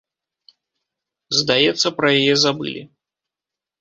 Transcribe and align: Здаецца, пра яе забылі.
Здаецца, 1.39 1.87
пра 1.99 2.07
яе 2.19 2.35
забылі. 2.45 2.81